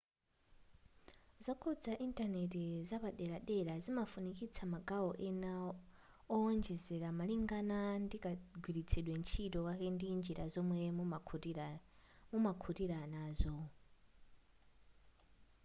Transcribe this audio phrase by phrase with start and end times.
[1.45, 5.51] zokhuza intaneti zapaderadera zimafikitsa magawo ena
[6.35, 10.79] owonjezera malingana ndikagwiritsidwe ntchito kake ndi njira zomwe
[12.33, 13.55] mumakhutira nazo